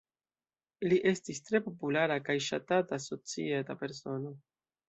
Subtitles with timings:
[0.89, 4.35] Li estis tre populara kaj ŝatata societa persono.